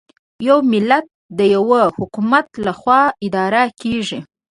[0.47, 1.05] یو ملت
[1.37, 4.19] د یوه حکومت له خوا اداره کېږي.